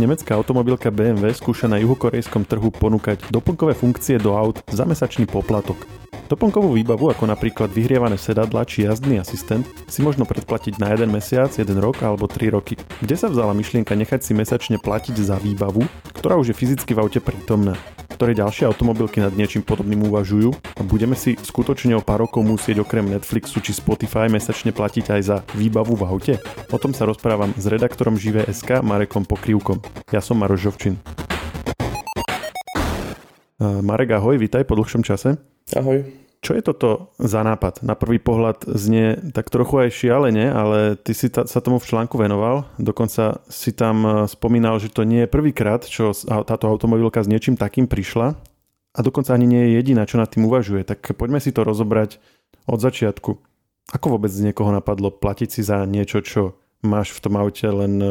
Nemecká 0.00 0.32
automobilka 0.32 0.88
BMW 0.88 1.28
skúša 1.36 1.68
na 1.68 1.76
juhokorejskom 1.76 2.48
trhu 2.48 2.72
ponúkať 2.72 3.28
doplnkové 3.28 3.76
funkcie 3.76 4.16
do 4.16 4.32
aut 4.32 4.64
za 4.72 4.88
mesačný 4.88 5.28
poplatok. 5.28 5.76
Doplnkovú 6.24 6.72
výbavu, 6.72 7.12
ako 7.12 7.28
napríklad 7.28 7.68
vyhrievané 7.68 8.16
sedadla 8.16 8.64
či 8.64 8.88
jazdný 8.88 9.20
asistent, 9.20 9.68
si 9.92 10.00
možno 10.00 10.24
predplatiť 10.24 10.80
na 10.80 10.96
jeden 10.96 11.12
mesiac, 11.12 11.52
jeden 11.52 11.76
rok 11.76 12.00
alebo 12.00 12.24
3 12.24 12.48
roky. 12.48 12.80
Kde 13.04 13.12
sa 13.12 13.28
vzala 13.28 13.52
myšlienka 13.52 13.92
nechať 13.92 14.24
si 14.24 14.32
mesačne 14.32 14.80
platiť 14.80 15.20
za 15.20 15.36
výbavu, 15.36 15.84
ktorá 16.16 16.40
už 16.40 16.56
je 16.56 16.56
fyzicky 16.56 16.96
v 16.96 17.04
aute 17.04 17.20
prítomná? 17.20 17.76
Ktoré 18.20 18.36
ďalšie 18.36 18.68
automobilky 18.68 19.16
nad 19.16 19.32
niečím 19.32 19.64
podobným 19.64 20.04
uvažujú 20.12 20.52
a 20.52 20.84
budeme 20.84 21.16
si 21.16 21.40
skutočne 21.40 21.96
o 21.96 22.04
pár 22.04 22.20
rokov 22.28 22.44
musieť 22.44 22.84
okrem 22.84 23.08
Netflixu 23.08 23.64
či 23.64 23.72
Spotify 23.72 24.28
mesačne 24.28 24.76
platiť 24.76 25.08
aj 25.08 25.20
za 25.24 25.36
výbavu 25.56 25.96
v 25.96 26.04
aute? 26.04 26.34
O 26.68 26.76
tom 26.76 26.92
sa 26.92 27.08
rozprávam 27.08 27.56
s 27.56 27.64
redaktorom 27.64 28.20
Živé.sk 28.20 28.84
Marekom 28.84 29.24
Pokrivkom. 29.24 29.80
Ja 30.12 30.20
som 30.20 30.36
Maroš 30.36 30.68
Žovčin. 30.68 31.00
Marek, 33.56 34.12
ahoj, 34.12 34.36
vítaj 34.36 34.68
po 34.68 34.76
dlhšom 34.76 35.00
čase. 35.00 35.40
Ahoj. 35.72 36.04
Čo 36.40 36.56
je 36.56 36.62
toto 36.64 37.12
za 37.20 37.44
nápad? 37.44 37.84
Na 37.84 37.92
prvý 37.92 38.16
pohľad 38.16 38.64
znie 38.64 39.20
tak 39.36 39.52
trochu 39.52 39.84
aj 39.84 39.92
šialene, 39.92 40.48
ale 40.48 40.96
ty 40.96 41.12
si 41.12 41.28
ta, 41.28 41.44
sa 41.44 41.60
tomu 41.60 41.76
v 41.76 41.84
článku 41.84 42.16
venoval. 42.16 42.64
Dokonca 42.80 43.44
si 43.52 43.76
tam 43.76 43.96
e, 44.08 44.10
spomínal, 44.24 44.80
že 44.80 44.88
to 44.88 45.04
nie 45.04 45.28
je 45.28 45.32
prvýkrát, 45.32 45.84
čo 45.84 46.16
táto 46.24 46.64
automobilka 46.64 47.20
s 47.20 47.28
niečím 47.28 47.60
takým 47.60 47.84
prišla. 47.84 48.40
A 48.96 48.98
dokonca 49.04 49.36
ani 49.36 49.44
nie 49.44 49.62
je 49.68 49.84
jediná, 49.84 50.08
čo 50.08 50.16
nad 50.16 50.32
tým 50.32 50.48
uvažuje. 50.48 50.88
Tak 50.88 51.12
poďme 51.12 51.44
si 51.44 51.52
to 51.52 51.60
rozobrať 51.60 52.16
od 52.64 52.80
začiatku. 52.80 53.36
Ako 53.92 54.06
vôbec 54.16 54.32
z 54.32 54.48
niekoho 54.48 54.72
napadlo 54.72 55.12
platiť 55.12 55.48
si 55.52 55.60
za 55.60 55.84
niečo, 55.84 56.24
čo 56.24 56.56
máš 56.80 57.12
v 57.12 57.20
tom 57.20 57.36
aute, 57.36 57.68
len 57.68 57.92
e, 58.00 58.08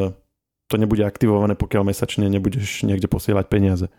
to 0.70 0.78
nebude 0.78 1.02
aktivované, 1.02 1.58
pokiaľ 1.58 1.90
mesačne 1.90 2.30
nebudeš 2.30 2.86
niekde 2.86 3.10
posielať 3.10 3.50
peniaze? 3.50 3.90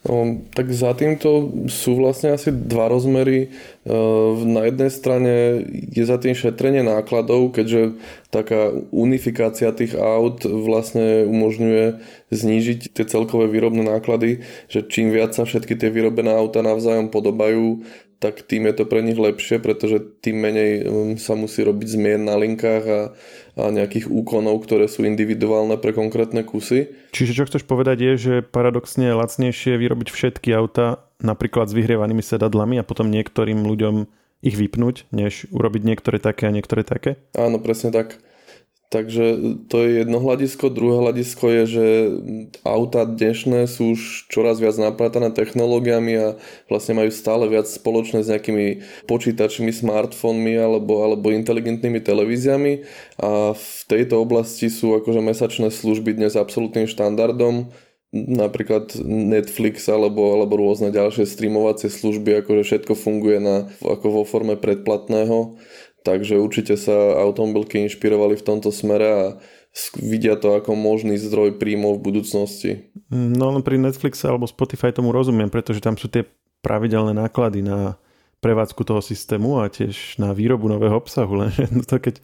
No, 0.00 0.40
tak 0.56 0.72
za 0.72 0.96
týmto 0.96 1.52
sú 1.68 2.00
vlastne 2.00 2.32
asi 2.32 2.48
dva 2.48 2.88
rozmery. 2.88 3.52
E, 3.84 3.94
na 4.48 4.64
jednej 4.64 4.88
strane 4.88 5.60
je 5.68 6.04
za 6.08 6.16
tým 6.16 6.32
šetrenie 6.32 6.80
nákladov, 6.80 7.52
keďže 7.52 8.00
taká 8.32 8.72
unifikácia 8.96 9.68
tých 9.76 9.92
aut 10.00 10.48
vlastne 10.48 11.28
umožňuje 11.28 12.00
znížiť 12.32 12.96
tie 12.96 13.04
celkové 13.04 13.52
výrobné 13.52 13.84
náklady, 13.84 14.40
že 14.72 14.88
čím 14.88 15.12
viac 15.12 15.36
sa 15.36 15.44
všetky 15.44 15.76
tie 15.76 15.92
vyrobené 15.92 16.32
auta 16.32 16.64
navzájom 16.64 17.12
podobajú, 17.12 17.84
tak 18.20 18.44
tým 18.44 18.68
je 18.68 18.74
to 18.76 18.84
pre 18.84 19.00
nich 19.00 19.16
lepšie, 19.16 19.64
pretože 19.64 19.96
tým 20.20 20.44
menej 20.44 20.70
um, 20.84 21.16
sa 21.16 21.32
musí 21.32 21.64
robiť 21.64 21.88
zmien 21.96 22.28
na 22.28 22.36
linkách 22.36 22.84
a, 22.84 23.00
a 23.56 23.62
nejakých 23.72 24.12
úkonov, 24.12 24.60
ktoré 24.68 24.92
sú 24.92 25.08
individuálne 25.08 25.80
pre 25.80 25.96
konkrétne 25.96 26.44
kusy. 26.44 26.92
Čiže 27.16 27.32
čo 27.32 27.46
chceš 27.48 27.64
povedať 27.64 27.98
je, 28.04 28.12
že 28.20 28.34
paradoxne 28.44 29.08
je 29.08 29.16
lacnejšie 29.16 29.80
vyrobiť 29.80 30.08
všetky 30.12 30.52
auta 30.52 31.00
napríklad 31.24 31.72
s 31.72 31.76
vyhrievanými 31.76 32.20
sedadlami 32.20 32.76
a 32.76 32.86
potom 32.86 33.08
niektorým 33.08 33.64
ľuďom 33.64 34.04
ich 34.40 34.56
vypnúť, 34.56 35.08
než 35.12 35.48
urobiť 35.52 35.82
niektoré 35.84 36.20
také 36.20 36.48
a 36.48 36.54
niektoré 36.54 36.84
také? 36.84 37.20
Áno, 37.36 37.60
presne 37.60 37.92
tak. 37.92 38.20
Takže 38.90 39.38
to 39.70 39.86
je 39.86 40.02
jedno 40.02 40.18
hľadisko. 40.18 40.66
Druhé 40.66 40.98
hľadisko 40.98 41.46
je, 41.46 41.62
že 41.70 41.86
auta 42.66 43.06
dnešné 43.06 43.70
sú 43.70 43.94
už 43.94 44.26
čoraz 44.26 44.58
viac 44.58 44.74
naprátané 44.82 45.30
technológiami 45.30 46.12
a 46.18 46.28
vlastne 46.66 46.98
majú 46.98 47.14
stále 47.14 47.46
viac 47.46 47.70
spoločné 47.70 48.26
s 48.26 48.30
nejakými 48.34 48.82
počítačmi, 49.06 49.70
smartfónmi 49.70 50.58
alebo, 50.58 51.06
alebo 51.06 51.30
inteligentnými 51.30 52.02
televíziami. 52.02 52.82
A 53.22 53.54
v 53.54 53.70
tejto 53.86 54.26
oblasti 54.26 54.66
sú 54.66 54.98
akože 54.98 55.22
mesačné 55.22 55.70
služby 55.70 56.18
dnes 56.18 56.34
absolútnym 56.34 56.90
štandardom. 56.90 57.70
Napríklad 58.10 58.98
Netflix 59.06 59.86
alebo, 59.86 60.34
alebo 60.34 60.58
rôzne 60.58 60.90
ďalšie 60.90 61.30
streamovacie 61.30 61.86
služby, 61.86 62.42
akože 62.42 62.66
všetko 62.66 62.98
funguje 62.98 63.38
na, 63.38 63.70
ako 63.86 64.06
vo 64.10 64.22
forme 64.26 64.58
predplatného 64.58 65.54
Takže 66.00 66.40
určite 66.40 66.80
sa 66.80 67.20
automobilky 67.20 67.76
inšpirovali 67.84 68.40
v 68.40 68.46
tomto 68.46 68.72
smere 68.72 69.06
a 69.08 69.24
vidia 70.00 70.34
to 70.34 70.56
ako 70.56 70.74
možný 70.74 71.20
zdroj 71.20 71.60
príjmov 71.60 72.00
v 72.00 72.04
budúcnosti. 72.10 72.70
No 73.12 73.54
pri 73.60 73.76
Netflixe 73.78 74.26
alebo 74.26 74.48
Spotify 74.48 74.90
tomu 74.90 75.12
rozumiem, 75.14 75.52
pretože 75.52 75.84
tam 75.84 75.94
sú 75.94 76.08
tie 76.08 76.26
pravidelné 76.64 77.12
náklady 77.12 77.62
na 77.62 78.00
prevádzku 78.40 78.82
toho 78.82 79.04
systému 79.04 79.60
a 79.60 79.68
tiež 79.68 80.16
na 80.16 80.32
výrobu 80.32 80.66
nového 80.66 80.96
obsahu. 80.96 81.36
Lenže 81.44 81.68
to 81.84 81.96
keď 82.00 82.14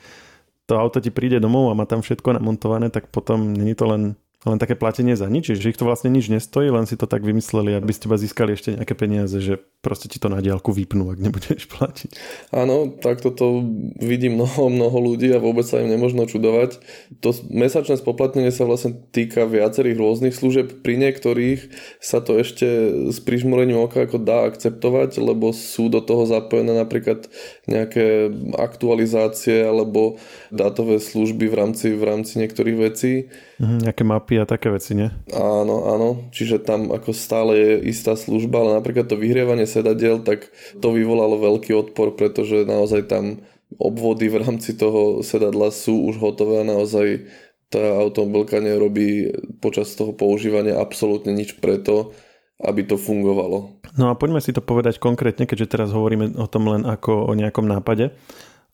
to 0.67 0.75
auto 0.75 0.99
ti 0.99 1.15
príde 1.15 1.39
domov 1.39 1.71
a 1.71 1.79
má 1.79 1.87
tam 1.87 2.03
všetko 2.03 2.43
namontované, 2.43 2.91
tak 2.91 3.13
potom 3.15 3.55
není 3.55 3.79
to 3.79 3.87
len 3.87 4.19
len 4.47 4.63
také 4.63 4.79
platenie 4.79 5.19
za 5.19 5.27
nič, 5.27 5.59
že 5.59 5.67
ich 5.67 5.75
to 5.75 5.83
vlastne 5.83 6.15
nič 6.15 6.31
nestojí, 6.31 6.71
len 6.71 6.87
si 6.87 6.95
to 6.95 7.11
tak 7.11 7.27
vymysleli, 7.27 7.75
aby 7.75 7.91
z 7.91 8.07
teba 8.07 8.15
získali 8.15 8.55
ešte 8.55 8.79
nejaké 8.79 8.95
peniaze, 8.95 9.43
že 9.43 9.59
proste 9.83 10.07
ti 10.07 10.23
to 10.23 10.31
na 10.31 10.39
diálku 10.39 10.71
vypnú, 10.71 11.11
ak 11.11 11.19
nebudeš 11.19 11.67
platiť. 11.75 12.11
Áno, 12.55 12.95
tak 12.95 13.27
toto 13.27 13.67
vidí 13.99 14.31
mnoho, 14.31 14.71
mnoho 14.71 14.99
ľudí 15.03 15.35
a 15.35 15.43
vôbec 15.43 15.67
sa 15.67 15.83
im 15.83 15.91
nemožno 15.91 16.31
čudovať. 16.31 16.79
To 17.27 17.35
mesačné 17.51 17.99
spoplatnenie 17.99 18.55
sa 18.55 18.71
vlastne 18.71 18.95
týka 19.11 19.51
viacerých 19.51 19.99
rôznych 19.99 20.35
služieb. 20.39 20.79
Pri 20.87 20.95
niektorých 20.95 21.75
sa 21.99 22.23
to 22.23 22.39
ešte 22.39 22.67
s 23.11 23.19
prižmúrením 23.19 23.83
oka 23.83 24.07
ako 24.07 24.23
dá 24.23 24.47
akceptovať, 24.47 25.19
lebo 25.19 25.51
sú 25.51 25.91
do 25.91 25.99
toho 25.99 26.23
zapojené 26.23 26.71
napríklad 26.71 27.27
nejaké 27.67 28.31
aktualizácie 28.55 29.67
alebo 29.67 30.23
dátové 30.55 31.03
služby 31.03 31.51
v 31.51 31.55
rámci, 31.59 31.87
v 31.99 32.03
rámci 32.07 32.39
niektorých 32.39 32.79
vecí. 32.79 33.27
Mhm, 33.59 33.91
nejaké 33.91 34.03
mapy 34.07 34.36
a 34.41 34.49
také 34.49 34.73
veci, 34.73 34.97
nie? 34.97 35.09
Áno, 35.33 35.91
áno. 35.93 36.09
Čiže 36.33 36.63
tam 36.63 36.93
ako 36.93 37.11
stále 37.13 37.53
je 37.57 37.73
istá 37.91 38.15
služba, 38.15 38.63
ale 38.63 38.79
napríklad 38.79 39.09
to 39.09 39.21
vyhrievanie 39.21 39.65
sedadiel, 39.65 40.21
tak 40.23 40.49
to 40.79 40.89
vyvolalo 40.93 41.41
veľký 41.41 41.73
odpor, 41.75 42.15
pretože 42.15 42.69
naozaj 42.69 43.09
tam 43.11 43.45
obvody 43.77 44.31
v 44.31 44.47
rámci 44.47 44.79
toho 44.79 45.21
sedadla 45.27 45.75
sú 45.75 46.07
už 46.07 46.23
hotové 46.23 46.63
a 46.63 46.69
naozaj 46.69 47.27
tá 47.67 47.83
automobilka 47.99 48.63
nerobí 48.63 49.35
počas 49.59 49.91
toho 49.99 50.15
používania 50.15 50.79
absolútne 50.79 51.35
nič 51.35 51.59
preto, 51.59 52.15
aby 52.63 52.87
to 52.87 52.95
fungovalo. 52.95 53.83
No 53.99 54.09
a 54.09 54.15
poďme 54.15 54.39
si 54.39 54.55
to 54.55 54.63
povedať 54.63 55.03
konkrétne, 55.03 55.51
keďže 55.51 55.73
teraz 55.75 55.89
hovoríme 55.91 56.39
o 56.39 56.47
tom 56.47 56.71
len 56.71 56.87
ako 56.87 57.27
o 57.27 57.33
nejakom 57.35 57.67
nápade, 57.67 58.15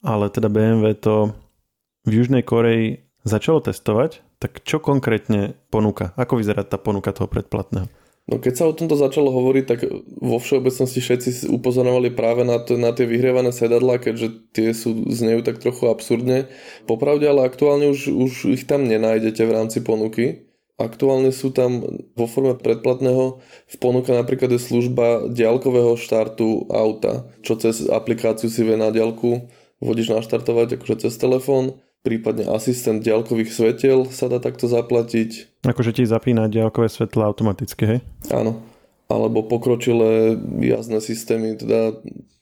ale 0.04 0.24
teda 0.28 0.52
BMW 0.52 0.92
to 0.92 1.32
v 2.04 2.20
Južnej 2.20 2.44
Koreji 2.44 3.06
začalo 3.22 3.62
testovať, 3.62 4.20
tak 4.42 4.66
čo 4.66 4.82
konkrétne 4.82 5.54
ponúka? 5.70 6.10
Ako 6.18 6.42
vyzerá 6.42 6.66
tá 6.66 6.74
ponuka 6.74 7.14
toho 7.14 7.30
predplatného? 7.30 7.86
No 8.26 8.38
keď 8.38 8.54
sa 8.54 8.64
o 8.70 8.74
tomto 8.74 8.94
začalo 8.94 9.34
hovoriť, 9.34 9.64
tak 9.66 9.86
vo 10.18 10.38
všeobecnosti 10.38 10.98
všetci 11.02 11.30
upozorovali 11.50 12.14
práve 12.14 12.46
na, 12.46 12.58
to, 12.62 12.78
na 12.78 12.94
tie 12.94 13.06
vyhrievané 13.06 13.50
sedadlá, 13.50 13.98
keďže 13.98 14.50
tie 14.54 14.70
sú 14.74 15.10
znejú 15.10 15.42
tak 15.42 15.58
trochu 15.58 15.90
absurdne. 15.90 16.46
Popravde, 16.86 17.26
ale 17.26 17.46
aktuálne 17.46 17.90
už, 17.90 18.10
už 18.10 18.32
ich 18.54 18.66
tam 18.66 18.86
nenájdete 18.86 19.42
v 19.42 19.54
rámci 19.54 19.78
ponuky. 19.82 20.46
Aktuálne 20.78 21.30
sú 21.30 21.54
tam 21.54 21.82
vo 22.18 22.26
forme 22.26 22.58
predplatného 22.58 23.38
v 23.46 23.76
ponuka 23.78 24.10
napríklad 24.10 24.50
je 24.50 24.58
služba 24.58 25.30
diaľkového 25.30 25.94
štartu 25.94 26.66
auta, 26.72 27.30
čo 27.46 27.54
cez 27.54 27.86
aplikáciu 27.86 28.50
si 28.50 28.66
vie 28.66 28.74
na 28.74 28.90
diaľku 28.90 29.46
vodič 29.78 30.10
naštartovať 30.10 30.78
akože 30.78 31.06
cez 31.06 31.14
telefón 31.18 31.78
prípadne 32.02 32.50
asistent 32.50 33.02
ďalkových 33.02 33.50
svetiel 33.50 34.10
sa 34.10 34.26
dá 34.26 34.42
takto 34.42 34.66
zaplatiť. 34.66 35.62
Akože 35.62 35.94
ti 35.94 36.02
zapína 36.02 36.50
ďalkové 36.50 36.90
svetla 36.90 37.30
automaticky, 37.30 37.82
hej? 37.86 37.98
Áno. 38.34 38.58
Alebo 39.06 39.46
pokročilé 39.46 40.34
jazdné 40.62 40.98
systémy, 40.98 41.58
teda 41.58 41.98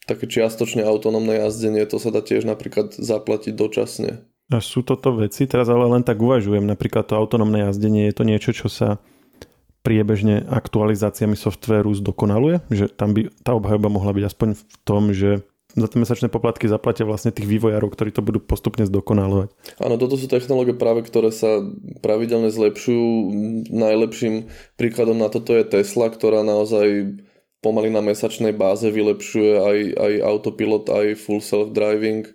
také 0.09 0.27
čiastočne 0.27 0.83
autonómne 0.83 1.39
jazdenie, 1.39 1.85
to 1.87 2.01
sa 2.01 2.11
dá 2.11 2.25
tiež 2.25 2.49
napríklad 2.49 2.97
zaplatiť 2.97 3.53
dočasne. 3.55 4.11
A 4.51 4.59
sú 4.59 4.83
toto 4.83 5.15
veci, 5.15 5.47
teraz 5.47 5.71
ale 5.71 5.87
len 5.87 6.03
tak 6.03 6.19
uvažujem, 6.19 6.67
napríklad 6.67 7.07
to 7.07 7.15
autonómne 7.15 7.71
jazdenie, 7.71 8.11
je 8.11 8.15
to 8.19 8.25
niečo, 8.27 8.51
čo 8.51 8.67
sa 8.67 8.99
priebežne 9.87 10.45
aktualizáciami 10.51 11.39
softvéru 11.39 11.95
zdokonaluje? 11.95 12.67
Že 12.69 12.87
tam 12.93 13.15
by 13.15 13.31
tá 13.41 13.55
obhajoba 13.55 13.89
mohla 13.89 14.13
byť 14.13 14.25
aspoň 14.27 14.49
v 14.59 14.63
tom, 14.83 15.03
že 15.15 15.47
za 15.77 15.87
tie 15.87 15.99
mesačné 16.03 16.27
poplatky 16.33 16.67
zaplatia 16.67 17.07
vlastne 17.07 17.31
tých 17.31 17.47
vývojárov, 17.47 17.95
ktorí 17.95 18.11
to 18.11 18.25
budú 18.25 18.43
postupne 18.43 18.83
zdokonalovať. 18.87 19.55
Áno, 19.79 19.95
toto 20.01 20.19
sú 20.19 20.27
technológie 20.27 20.75
práve, 20.75 21.07
ktoré 21.07 21.31
sa 21.31 21.63
pravidelne 22.03 22.51
zlepšujú. 22.51 23.07
Najlepším 23.71 24.51
príkladom 24.75 25.19
na 25.19 25.31
toto 25.31 25.55
je 25.55 25.63
Tesla, 25.63 26.11
ktorá 26.11 26.43
naozaj 26.43 27.19
pomaly 27.61 27.93
na 27.93 28.01
mesačnej 28.01 28.57
báze 28.57 28.89
vylepšuje 28.89 29.53
aj, 29.61 29.79
aj 30.01 30.13
autopilot, 30.25 30.89
aj 30.89 31.07
full 31.21 31.45
self-driving. 31.45 32.25
E, 32.27 32.33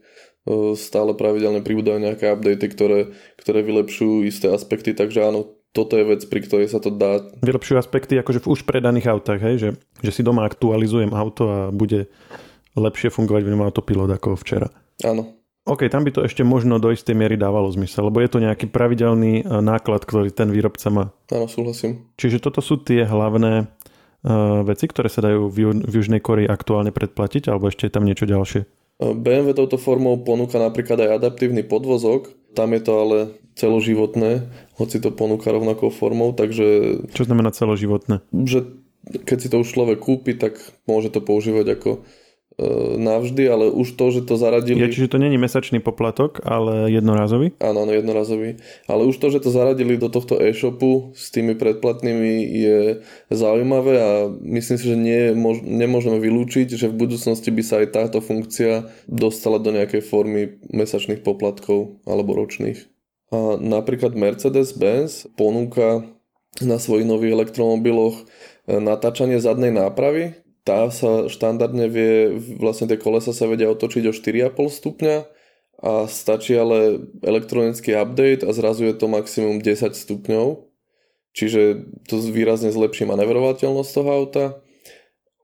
stále 0.77 1.17
pravidelne 1.17 1.65
pribúdajú 1.65 1.97
nejaké 1.97 2.29
updaty, 2.29 2.67
ktoré, 2.69 2.99
ktoré 3.41 3.65
vylepšujú 3.65 4.21
isté 4.29 4.53
aspekty, 4.53 4.93
takže 4.93 5.25
áno, 5.25 5.57
toto 5.75 5.99
je 5.99 6.07
vec, 6.07 6.21
pri 6.29 6.39
ktorej 6.45 6.71
sa 6.71 6.79
to 6.79 6.93
dá. 6.93 7.19
Vylepšujú 7.43 7.75
aspekty 7.75 8.15
akože 8.21 8.45
v 8.45 8.49
už 8.53 8.63
predaných 8.63 9.11
autách, 9.11 9.43
hej? 9.43 9.55
Že, 9.59 9.69
že 10.07 10.11
si 10.13 10.21
doma 10.23 10.47
aktualizujem 10.47 11.11
auto 11.11 11.51
a 11.51 11.59
bude 11.73 12.07
lepšie 12.75 13.09
fungovať 13.11 13.41
v 13.47 13.51
ňom 13.55 13.63
autopilot 13.63 14.11
ako 14.11 14.35
včera. 14.39 14.67
Áno. 15.03 15.35
OK, 15.65 15.89
tam 15.89 16.05
by 16.05 16.13
to 16.13 16.21
ešte 16.21 16.45
možno 16.45 16.77
do 16.77 16.93
istej 16.93 17.17
miery 17.17 17.41
dávalo 17.41 17.73
zmysel, 17.73 18.13
lebo 18.13 18.21
je 18.21 18.29
to 18.29 18.37
nejaký 18.37 18.69
pravidelný 18.69 19.41
e, 19.41 19.43
náklad, 19.49 20.05
ktorý 20.05 20.29
ten 20.29 20.53
výrobca 20.53 20.93
má. 20.93 21.05
Áno, 21.33 21.49
súhlasím. 21.49 22.05
Čiže 22.21 22.37
toto 22.37 22.61
sú 22.61 22.77
tie 22.77 23.01
hlavné 23.01 23.65
uh, 23.65 24.61
veci, 24.61 24.85
ktoré 24.85 25.09
sa 25.09 25.25
dajú 25.25 25.49
v, 25.49 25.57
Ju- 25.65 25.81
v 25.89 25.93
Južnej 25.97 26.21
Koreji 26.21 26.45
aktuálne 26.45 26.93
predplatiť, 26.93 27.49
alebo 27.49 27.73
ešte 27.73 27.89
je 27.89 27.93
tam 27.97 28.05
niečo 28.05 28.29
ďalšie? 28.29 28.61
BMW 29.01 29.57
touto 29.57 29.81
formou 29.81 30.21
ponúka 30.21 30.61
napríklad 30.61 31.01
aj 31.01 31.17
adaptívny 31.17 31.65
podvozok, 31.65 32.29
tam 32.53 32.71
je 32.77 32.81
to 32.85 32.93
ale 32.95 33.17
celoživotné, 33.57 34.45
hoci 34.77 35.01
to 35.01 35.09
ponúka 35.09 35.49
rovnakou 35.49 35.89
formou, 35.89 36.29
takže... 36.31 37.01
Čo 37.09 37.25
znamená 37.25 37.49
celoživotné? 37.49 38.21
Že 38.31 38.85
keď 39.25 39.37
si 39.41 39.47
to 39.49 39.65
už 39.65 39.73
človek 39.73 39.97
kúpi, 39.97 40.37
tak 40.37 40.61
môže 40.85 41.09
to 41.09 41.25
používať 41.25 41.73
ako 41.73 41.89
E, 41.99 42.24
navždy, 42.95 43.43
ale 43.51 43.65
už 43.67 43.99
to, 43.99 44.15
že 44.15 44.21
to 44.23 44.39
zaradili... 44.39 44.79
Ja, 44.79 44.87
čiže 44.87 45.11
to 45.11 45.19
není 45.19 45.35
mesačný 45.35 45.83
poplatok, 45.83 46.39
ale 46.47 46.87
jednorázový? 46.87 47.59
Áno, 47.59 47.83
áno, 47.83 47.91
jednorazový. 47.91 48.63
Ale 48.87 49.03
už 49.11 49.19
to, 49.19 49.27
že 49.27 49.43
to 49.43 49.51
zaradili 49.51 49.99
do 49.99 50.07
tohto 50.07 50.39
e-shopu 50.39 51.11
s 51.11 51.35
tými 51.35 51.59
predplatnými 51.59 52.33
je 52.47 52.79
zaujímavé 53.27 53.93
a 53.99 54.11
myslím 54.31 54.77
si, 54.79 54.85
že 54.87 54.95
nie, 54.95 55.21
mož, 55.35 55.67
nemôžeme 55.67 56.15
vylúčiť, 56.15 56.79
že 56.79 56.87
v 56.87 56.95
budúcnosti 56.95 57.51
by 57.51 57.63
sa 57.63 57.83
aj 57.83 57.87
táto 57.91 58.23
funkcia 58.23 58.87
dostala 59.11 59.59
do 59.59 59.75
nejakej 59.75 59.99
formy 60.07 60.55
mesačných 60.71 61.27
poplatkov 61.27 61.99
alebo 62.07 62.39
ročných. 62.39 62.87
A 63.35 63.59
napríklad 63.59 64.15
Mercedes-Benz 64.15 65.27
ponúka 65.35 66.07
na 66.63 66.79
svojich 66.79 67.03
nových 67.03 67.35
elektromobiloch 67.35 68.23
natáčanie 68.65 69.43
zadnej 69.43 69.75
nápravy, 69.75 70.44
tá 70.65 70.89
sa 70.89 71.29
štandardne 71.29 71.85
vie, 71.85 72.41
vlastne 72.57 72.89
tie 72.89 72.97
kolesa 72.97 73.31
sa 73.37 73.45
vedia 73.45 73.69
otočiť 73.69 74.03
o 74.09 74.13
4,5 74.13 74.49
stupňa 74.81 75.17
a 75.85 76.09
stačí 76.09 76.57
ale 76.57 77.05
elektronický 77.21 77.93
update 77.93 78.41
a 78.41 78.49
zrazu 78.49 78.89
je 78.89 78.97
to 78.97 79.05
maximum 79.05 79.61
10 79.61 79.93
stupňov. 79.93 80.65
Čiže 81.35 81.85
to 82.09 82.17
výrazne 82.31 82.73
zlepší 82.73 83.05
manevrovateľnosť 83.05 83.91
toho 83.93 84.09
auta 84.09 84.45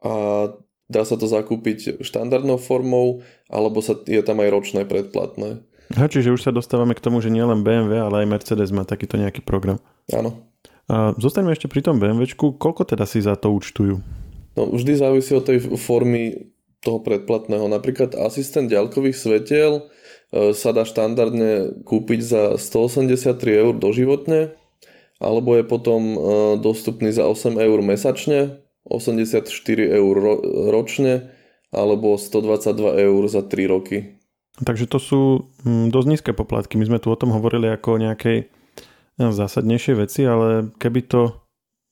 a 0.02 0.14
dá 0.90 1.02
sa 1.06 1.16
to 1.20 1.30
zakúpiť 1.30 2.02
štandardnou 2.02 2.58
formou 2.58 3.22
alebo 3.46 3.86
sa, 3.86 3.94
je 4.08 4.24
tam 4.26 4.42
aj 4.42 4.50
ročné 4.50 4.82
predplatné. 4.90 5.62
Ha, 5.92 6.08
čiže 6.08 6.32
už 6.32 6.48
sa 6.48 6.56
dostávame 6.56 6.96
k 6.96 7.04
tomu, 7.04 7.20
že 7.20 7.28
nielen 7.28 7.68
BMW, 7.68 8.00
ale 8.00 8.24
aj 8.24 8.32
Mercedes 8.32 8.72
má 8.72 8.88
takýto 8.88 9.20
nejaký 9.20 9.44
program. 9.44 9.84
Áno. 10.10 10.48
A 10.88 11.12
zostaňme 11.20 11.52
ešte 11.52 11.68
pri 11.68 11.84
tom 11.84 12.00
BMWčku. 12.00 12.56
Koľko 12.56 12.88
teda 12.88 13.04
si 13.04 13.20
za 13.20 13.36
to 13.36 13.52
účtujú? 13.52 14.00
No 14.56 14.68
vždy 14.68 15.00
závisí 15.00 15.32
od 15.32 15.48
tej 15.48 15.64
formy 15.80 16.52
toho 16.82 17.00
predplatného. 17.00 17.70
Napríklad 17.70 18.18
asistent 18.18 18.68
ďalkových 18.68 19.16
svetiel 19.16 19.72
e, 20.34 20.52
sa 20.52 20.74
dá 20.74 20.84
štandardne 20.84 21.84
kúpiť 21.86 22.20
za 22.20 22.42
183 22.58 23.38
eur 23.62 23.74
doživotne, 23.78 24.58
alebo 25.22 25.56
je 25.56 25.64
potom 25.64 26.02
e, 26.02 26.18
dostupný 26.58 27.14
za 27.14 27.30
8 27.30 27.62
eur 27.62 27.80
mesačne, 27.86 28.60
84 28.90 29.46
eur 29.78 30.16
ročne, 30.74 31.30
alebo 31.70 32.18
122 32.18 33.08
eur 33.08 33.22
za 33.30 33.46
3 33.46 33.72
roky. 33.72 34.18
Takže 34.60 34.86
to 34.90 35.00
sú 35.00 35.22
mm, 35.64 35.94
dosť 35.94 36.08
nízke 36.10 36.32
poplatky. 36.34 36.76
My 36.76 36.90
sme 36.90 37.00
tu 37.00 37.14
o 37.14 37.16
tom 37.16 37.32
hovorili 37.32 37.70
ako 37.70 37.96
o 37.96 38.02
nejakej 38.02 38.38
e, 38.42 38.46
zásadnejšej 39.22 39.96
veci, 40.02 40.26
ale 40.26 40.74
keby 40.82 41.06
to 41.06 41.41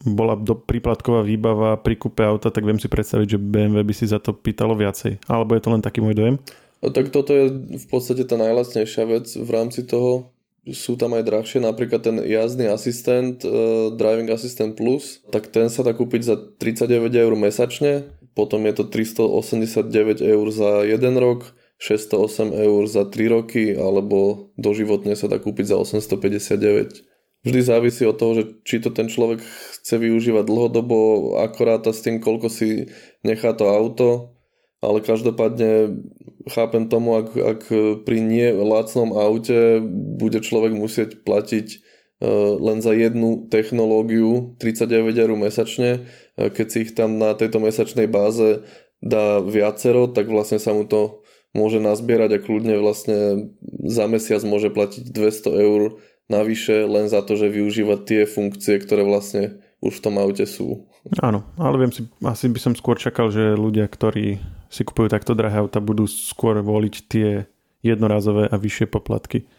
bola 0.05 0.39
do 0.39 0.55
príplatková 0.55 1.27
výbava 1.27 1.75
pri 1.75 1.99
kúpe 1.99 2.23
auta, 2.23 2.47
tak 2.47 2.63
viem 2.63 2.79
si 2.79 2.87
predstaviť, 2.87 3.35
že 3.35 3.39
BMW 3.39 3.83
by 3.83 3.93
si 3.95 4.07
za 4.07 4.23
to 4.23 4.31
pýtalo 4.31 4.71
viacej. 4.79 5.19
Alebo 5.27 5.55
je 5.55 5.63
to 5.63 5.69
len 5.75 5.83
taký 5.83 5.99
môj 5.99 6.15
dojem? 6.15 6.35
Tak 6.79 7.11
toto 7.11 7.35
je 7.35 7.51
v 7.75 7.87
podstate 7.91 8.23
tá 8.23 8.39
najlacnejšia 8.39 9.03
vec 9.03 9.27
v 9.35 9.49
rámci 9.51 9.83
toho. 9.83 10.31
Sú 10.69 10.95
tam 10.95 11.15
aj 11.15 11.27
drahšie, 11.27 11.59
napríklad 11.59 12.03
ten 12.03 12.15
jazdný 12.23 12.71
asistent, 12.71 13.43
uh, 13.43 13.91
Driving 13.95 14.31
Assistant 14.31 14.77
Plus, 14.79 15.19
tak 15.33 15.51
ten 15.51 15.67
sa 15.67 15.83
dá 15.83 15.91
kúpiť 15.91 16.21
za 16.23 16.35
39 16.35 17.09
eur 17.15 17.33
mesačne, 17.35 18.07
potom 18.37 18.63
je 18.69 18.73
to 18.75 18.83
389 18.87 20.23
eur 20.23 20.45
za 20.51 20.85
jeden 20.85 21.15
rok, 21.19 21.51
608 21.79 22.53
eur 22.53 22.81
za 22.91 23.03
3 23.07 23.33
roky, 23.33 23.71
alebo 23.71 24.51
doživotne 24.59 25.15
sa 25.15 25.31
dá 25.31 25.39
kúpiť 25.39 25.73
za 25.73 25.75
859 25.79 27.08
vždy 27.45 27.59
závisí 27.63 28.03
od 28.03 28.19
toho, 28.19 28.33
že 28.35 28.43
či 28.67 28.83
to 28.83 28.91
ten 28.91 29.07
človek 29.07 29.39
chce 29.79 29.95
využívať 29.95 30.43
dlhodobo, 30.43 30.99
akorát 31.39 31.87
s 31.87 32.03
tým, 32.03 32.19
koľko 32.19 32.51
si 32.51 32.91
nechá 33.23 33.55
to 33.55 33.71
auto, 33.71 34.35
ale 34.79 35.03
každopádne 35.03 36.03
chápem 36.47 36.87
tomu, 36.87 37.19
ak, 37.19 37.29
ak 37.35 37.61
pri 38.07 38.19
nie 38.23 38.47
lacnom 38.55 39.11
aute 39.15 39.83
bude 40.19 40.39
človek 40.39 40.71
musieť 40.71 41.23
platiť 41.23 41.67
uh, 41.75 42.55
len 42.59 42.79
za 42.79 42.95
jednu 42.95 43.51
technológiu 43.51 44.55
39 44.59 45.15
eur 45.19 45.31
mesačne, 45.35 45.91
uh, 46.03 46.47
keď 46.47 46.67
si 46.67 46.77
ich 46.87 46.91
tam 46.95 47.19
na 47.19 47.35
tejto 47.35 47.59
mesačnej 47.59 48.07
báze 48.07 48.63
dá 48.99 49.39
viacero, 49.39 50.11
tak 50.11 50.27
vlastne 50.31 50.59
sa 50.59 50.75
mu 50.75 50.87
to 50.87 51.23
môže 51.55 51.81
nazbierať 51.81 52.39
a 52.39 52.43
kľudne 52.43 52.75
vlastne 52.77 53.51
za 53.87 54.05
mesiac 54.05 54.43
môže 54.45 54.69
platiť 54.69 55.11
200 55.11 55.65
eur 55.65 55.81
navyše 56.29 56.85
len 56.85 57.09
za 57.09 57.25
to, 57.25 57.35
že 57.35 57.49
využíva 57.49 57.97
tie 58.05 58.29
funkcie, 58.29 58.77
ktoré 58.77 59.01
vlastne 59.03 59.59
už 59.81 59.99
v 59.99 60.03
tom 60.05 60.15
aute 60.21 60.45
sú. 60.45 60.85
Áno, 61.19 61.41
ale 61.57 61.75
viem 61.81 61.91
si, 61.91 62.05
asi 62.21 62.45
by 62.51 62.59
som 62.61 62.73
skôr 62.77 63.01
čakal, 63.01 63.33
že 63.33 63.57
ľudia, 63.57 63.89
ktorí 63.89 64.37
si 64.69 64.81
kupujú 64.85 65.09
takto 65.09 65.33
drahé 65.33 65.65
auta, 65.65 65.81
budú 65.81 66.05
skôr 66.05 66.61
voliť 66.61 66.95
tie 67.09 67.49
jednorázové 67.81 68.51
a 68.51 68.55
vyššie 68.59 68.91
poplatky. 68.91 69.49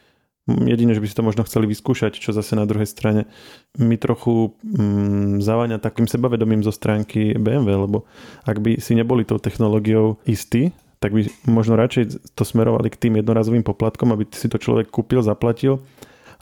Jedine, 0.49 0.97
že 0.97 1.03
by 1.03 1.07
si 1.07 1.17
to 1.17 1.27
možno 1.27 1.47
chceli 1.47 1.71
vyskúšať, 1.71 2.17
čo 2.17 2.35
zase 2.35 2.59
na 2.59 2.67
druhej 2.67 2.89
strane 2.89 3.31
mi 3.79 3.95
trochu 4.01 4.57
mm, 4.67 5.39
zaváňa 5.45 5.79
takým 5.79 6.11
sebavedomím 6.11 6.65
zo 6.65 6.75
stránky 6.75 7.39
BMW, 7.39 7.87
lebo 7.87 7.99
ak 8.45 8.57
by 8.59 8.81
si 8.83 8.99
neboli 8.99 9.23
tou 9.23 9.39
technológiou 9.39 10.19
istí, 10.27 10.75
tak 11.01 11.17
by 11.17 11.29
možno 11.49 11.79
radšej 11.81 12.35
to 12.35 12.43
smerovali 12.45 12.93
k 12.93 13.09
tým 13.09 13.21
jednorazovým 13.21 13.65
poplatkom, 13.65 14.13
aby 14.13 14.29
si 14.33 14.51
to 14.51 14.61
človek 14.61 14.91
kúpil, 14.93 15.25
zaplatil 15.25 15.81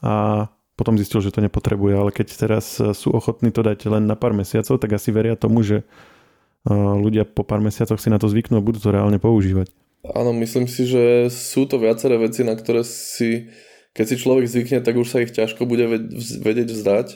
a 0.03 0.47
potom 0.79 0.95
zistil, 0.95 1.19
že 1.19 1.35
to 1.35 1.43
nepotrebuje, 1.43 1.95
ale 1.99 2.11
keď 2.15 2.27
teraz 2.39 2.79
sú 2.79 3.11
ochotní 3.11 3.51
to 3.51 3.67
dať 3.67 3.91
len 3.91 4.07
na 4.07 4.15
pár 4.15 4.31
mesiacov, 4.31 4.79
tak 4.79 4.95
asi 4.95 5.11
veria 5.11 5.35
tomu, 5.35 5.67
že 5.67 5.83
ľudia 6.71 7.27
po 7.27 7.43
pár 7.43 7.59
mesiacoch 7.59 7.99
si 7.99 8.07
na 8.13 8.23
to 8.23 8.31
zvyknú 8.31 8.59
a 8.59 8.63
budú 8.63 8.79
to 8.79 8.95
reálne 8.95 9.19
používať. 9.19 9.75
Áno, 10.15 10.31
myslím 10.39 10.71
si, 10.71 10.87
že 10.87 11.27
sú 11.35 11.67
to 11.67 11.83
viaceré 11.83 12.15
veci, 12.15 12.47
na 12.47 12.55
ktoré 12.55 12.87
si, 12.87 13.51
keď 13.91 14.05
si 14.07 14.17
človek 14.23 14.47
zvykne, 14.47 14.79
tak 14.79 14.95
už 14.95 15.11
sa 15.11 15.19
ich 15.19 15.35
ťažko 15.35 15.67
bude 15.67 15.91
vedieť 16.39 16.71
vzdať. 16.71 17.07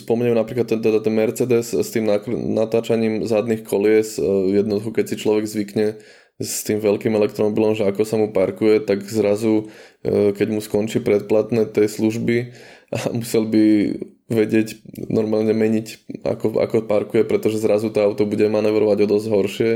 Spomeniem 0.00 0.32
napríklad 0.32 0.64
ten, 0.72 0.80
teda 0.80 1.04
ten 1.04 1.12
Mercedes 1.12 1.76
s 1.76 1.88
tým 1.92 2.08
natáčaním 2.56 3.28
zadných 3.28 3.68
kolies. 3.68 4.16
Jednoducho, 4.48 4.96
keď 4.96 5.04
si 5.12 5.20
človek 5.20 5.44
zvykne 5.44 6.00
s 6.40 6.64
tým 6.64 6.80
veľkým 6.80 7.12
elektromobilom, 7.12 7.76
že 7.76 7.84
ako 7.84 8.02
sa 8.08 8.16
mu 8.16 8.32
parkuje, 8.32 8.80
tak 8.80 9.04
zrazu, 9.04 9.68
e, 10.00 10.32
keď 10.32 10.48
mu 10.56 10.60
skončí 10.64 11.04
predplatné 11.04 11.68
tej 11.68 11.92
služby 11.92 12.56
a 12.90 13.12
musel 13.12 13.44
by 13.44 13.64
vedieť 14.30 14.80
normálne 15.10 15.50
meniť, 15.50 16.16
ako, 16.22 16.62
ako 16.62 16.86
parkuje, 16.86 17.26
pretože 17.26 17.58
zrazu 17.58 17.90
to 17.90 17.98
auto 17.98 18.24
bude 18.24 18.46
manevrovať 18.46 19.04
o 19.04 19.10
dosť 19.10 19.26
horšie, 19.26 19.72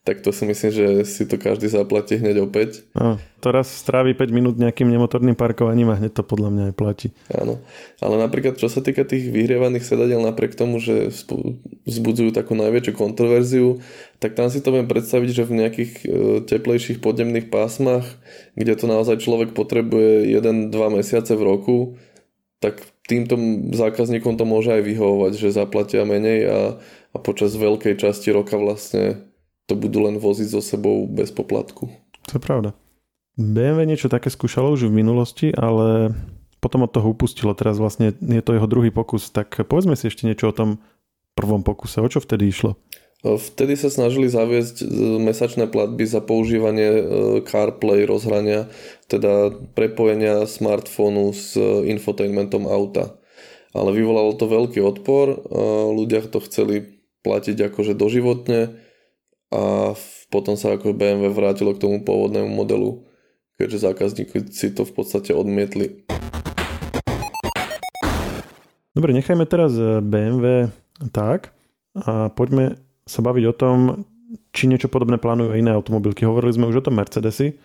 tak 0.00 0.24
to 0.24 0.32
si 0.32 0.48
myslím, 0.48 0.70
že 0.72 0.86
si 1.04 1.28
to 1.28 1.36
každý 1.36 1.68
zaplatí 1.68 2.16
hneď 2.16 2.40
opäť. 2.40 2.88
No, 2.96 3.20
to 3.44 3.52
raz 3.52 3.68
strávi 3.68 4.16
5 4.16 4.32
minút 4.32 4.56
nejakým 4.56 4.88
nemotorným 4.88 5.36
parkovaním 5.36 5.92
a 5.92 6.00
hneď 6.00 6.16
to 6.16 6.24
podľa 6.24 6.48
mňa 6.48 6.64
aj 6.72 6.74
platí. 6.74 7.08
Áno, 7.28 7.60
ale 8.00 8.16
napríklad 8.16 8.56
čo 8.56 8.72
sa 8.72 8.80
týka 8.80 9.04
tých 9.04 9.28
vyhrievaných 9.28 9.84
sedadiel, 9.84 10.24
napriek 10.24 10.56
tomu, 10.56 10.80
že 10.80 11.12
vzbudzujú 11.84 12.32
takú 12.32 12.56
najväčšiu 12.56 12.92
kontroverziu, 12.96 13.84
tak 14.24 14.40
tam 14.40 14.48
si 14.48 14.64
to 14.64 14.72
viem 14.72 14.88
predstaviť, 14.88 15.30
že 15.36 15.44
v 15.44 15.56
nejakých 15.60 15.92
e, 16.00 16.06
teplejších 16.48 17.04
podnemných 17.04 17.52
pásmach, 17.52 18.08
kde 18.56 18.80
to 18.80 18.88
naozaj 18.88 19.20
človek 19.20 19.52
potrebuje 19.52 20.32
1-2 20.32 20.72
mesiace 20.96 21.36
v 21.36 21.44
roku, 21.44 21.76
tak 22.56 22.80
týmto 23.04 23.36
zákazníkom 23.76 24.40
to 24.40 24.48
môže 24.48 24.72
aj 24.72 24.82
vyhovovať, 24.84 25.32
že 25.36 25.56
zaplatia 25.56 26.08
menej 26.08 26.40
a, 26.48 26.58
a 27.12 27.16
počas 27.20 27.52
veľkej 27.52 28.00
časti 28.00 28.32
roka 28.32 28.56
vlastne 28.56 29.29
to 29.70 29.78
budú 29.78 30.02
len 30.10 30.18
voziť 30.18 30.48
so 30.50 30.58
sebou 30.58 31.06
bez 31.06 31.30
poplatku. 31.30 31.86
To 32.26 32.32
je 32.34 32.42
pravda. 32.42 32.74
BMW 33.38 33.86
niečo 33.86 34.10
také 34.10 34.28
skúšalo 34.28 34.74
už 34.74 34.90
v 34.90 34.98
minulosti, 34.98 35.54
ale 35.54 36.10
potom 36.58 36.84
od 36.84 36.92
toho 36.92 37.14
upustilo. 37.14 37.54
Teraz 37.54 37.78
vlastne 37.78 38.12
je 38.18 38.42
to 38.42 38.58
jeho 38.58 38.66
druhý 38.66 38.90
pokus. 38.90 39.30
Tak 39.30 39.62
povedzme 39.70 39.94
si 39.94 40.10
ešte 40.10 40.26
niečo 40.26 40.50
o 40.50 40.56
tom 40.56 40.70
prvom 41.38 41.62
pokuse. 41.62 42.02
O 42.02 42.10
čo 42.10 42.20
vtedy 42.20 42.50
išlo? 42.50 42.76
Vtedy 43.20 43.76
sa 43.76 43.92
snažili 43.92 44.32
zaviesť 44.32 44.80
e, 44.80 44.86
mesačné 45.20 45.68
platby 45.68 46.08
za 46.08 46.24
používanie 46.24 46.88
e, 46.88 47.02
CarPlay 47.44 48.08
rozhrania, 48.08 48.72
teda 49.12 49.52
prepojenia 49.76 50.48
smartfónu 50.48 51.36
s 51.36 51.52
e, 51.52 51.92
infotainmentom 51.92 52.64
auta. 52.64 53.20
Ale 53.76 53.92
vyvolalo 53.92 54.34
to 54.34 54.50
veľký 54.50 54.82
odpor, 54.82 55.46
ľudia 55.94 56.26
to 56.26 56.42
chceli 56.42 57.06
platiť 57.22 57.70
akože 57.70 57.94
doživotne, 57.94 58.74
a 59.50 59.92
potom 60.30 60.54
sa 60.54 60.78
ako 60.78 60.94
BMW 60.94 61.26
vrátilo 61.34 61.74
k 61.74 61.82
tomu 61.82 62.06
pôvodnému 62.06 62.46
modelu, 62.46 63.02
keďže 63.58 63.90
zákazníci 63.90 64.54
si 64.54 64.70
to 64.70 64.86
v 64.86 64.92
podstate 64.94 65.34
odmietli. 65.34 66.06
Dobre, 68.94 69.10
nechajme 69.14 69.46
teraz 69.46 69.74
eh, 69.74 70.02
BMW 70.02 70.70
tak 71.10 71.54
a 71.94 72.30
poďme 72.30 72.78
sa 73.06 73.22
baviť 73.22 73.44
o 73.50 73.54
tom, 73.54 73.76
či 74.54 74.70
niečo 74.70 74.86
podobné 74.86 75.18
plánujú 75.18 75.58
iné 75.58 75.74
automobilky. 75.74 76.22
Hovorili 76.22 76.54
sme 76.54 76.70
už 76.70 76.82
o 76.82 76.86
tom 76.86 76.98
Mercedesy, 76.98 77.58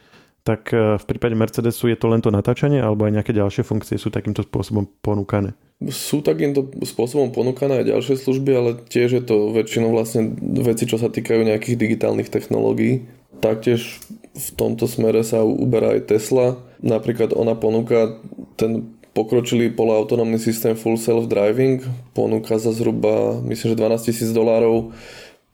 tak 0.45 0.69
eh, 0.73 0.97
v 0.97 1.05
prípade 1.05 1.37
Mercedesu 1.37 1.89
je 1.89 1.97
to 1.97 2.09
len 2.09 2.21
to 2.21 2.33
natáčanie 2.33 2.81
alebo 2.81 3.05
aj 3.05 3.21
nejaké 3.21 3.31
ďalšie 3.33 3.61
funkcie 3.65 3.97
sú 4.01 4.09
takýmto 4.09 4.41
spôsobom 4.45 4.89
ponúkané? 5.01 5.53
Sú 5.91 6.23
takýmto 6.23 6.71
spôsobom 6.87 7.35
ponúkané 7.35 7.83
aj 7.83 7.91
ďalšie 7.91 8.15
služby, 8.15 8.51
ale 8.55 8.69
tiež 8.87 9.09
je 9.19 9.23
to 9.23 9.51
väčšinou 9.51 9.91
vlastne 9.91 10.31
veci, 10.39 10.87
čo 10.87 10.95
sa 10.95 11.11
týkajú 11.11 11.43
nejakých 11.43 11.75
digitálnych 11.75 12.31
technológií. 12.31 13.03
Taktiež 13.43 13.99
v 14.35 14.49
tomto 14.55 14.87
smere 14.87 15.23
sa 15.27 15.43
uberá 15.43 15.99
aj 15.99 16.11
Tesla. 16.11 16.55
Napríklad 16.79 17.35
ona 17.35 17.59
ponúka 17.59 18.19
ten 18.55 18.95
pokročilý 19.15 19.71
poloautonómny 19.71 20.39
systém 20.39 20.75
Full 20.75 20.99
Self 20.99 21.31
Driving, 21.31 21.83
ponúka 22.11 22.59
za 22.59 22.75
zhruba, 22.75 23.39
myslím, 23.47 23.75
že 23.75 23.79
12 23.79 24.07
tisíc 24.11 24.29
dolárov 24.35 24.91